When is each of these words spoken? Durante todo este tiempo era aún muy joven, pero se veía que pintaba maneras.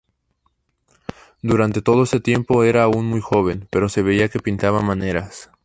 Durante 1.43 1.83
todo 1.83 2.01
este 2.01 2.19
tiempo 2.19 2.63
era 2.63 2.81
aún 2.81 3.05
muy 3.05 3.21
joven, 3.21 3.67
pero 3.69 3.87
se 3.87 4.01
veía 4.01 4.29
que 4.29 4.39
pintaba 4.39 4.81
maneras. 4.81 5.51